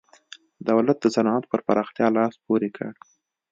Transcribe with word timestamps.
دولت 0.69 0.97
د 1.01 1.05
صنعت 1.15 1.43
پر 1.51 1.59
پراختیا 1.67 2.07
لاس 2.17 2.33
پورې 2.45 2.69
کړ. 2.75 2.91